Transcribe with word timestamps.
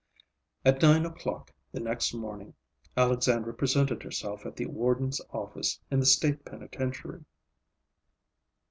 At 0.65 0.81
nine 0.81 1.05
o'clock 1.05 1.53
the 1.73 1.79
next 1.79 2.11
morning 2.11 2.55
Alexandra 2.97 3.53
presented 3.53 4.01
herself 4.01 4.47
at 4.47 4.55
the 4.55 4.65
warden's 4.65 5.21
office 5.29 5.79
in 5.91 5.99
the 5.99 6.07
State 6.07 6.43
Penitentiary. 6.43 7.23